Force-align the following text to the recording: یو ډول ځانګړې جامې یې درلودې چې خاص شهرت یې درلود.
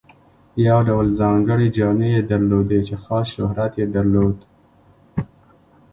یو 0.67 0.79
ډول 0.87 1.07
ځانګړې 1.21 1.67
جامې 1.77 2.09
یې 2.15 2.21
درلودې 2.31 2.79
چې 2.87 2.95
خاص 3.03 3.25
شهرت 3.35 3.71
یې 3.79 3.85
درلود. 3.95 4.37